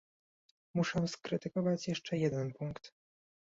Muszę 0.73 1.07
skrytykować 1.07 1.87
jeszcze 1.87 2.17
jeden 2.17 2.53
punkt 2.53 2.93